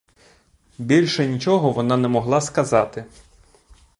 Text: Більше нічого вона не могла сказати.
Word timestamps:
Більше 0.77 1.27
нічого 1.27 1.71
вона 1.71 1.97
не 1.97 2.07
могла 2.07 2.41
сказати. 2.41 3.05